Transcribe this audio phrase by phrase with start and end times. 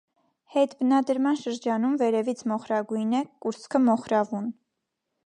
[0.53, 4.53] Հետբնադրման շրջանում վերևից մոխրագույն է, կուրծքը՝ մոխրավուն։